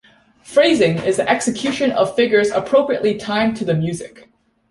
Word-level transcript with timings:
"Phrasing" 0.41 0.97
is 1.05 1.17
the 1.17 1.29
execution 1.29 1.91
of 1.91 2.15
figures 2.15 2.49
appropriately 2.49 3.19
timed 3.19 3.55
to 3.57 3.65
the 3.65 3.75
music. 3.75 4.31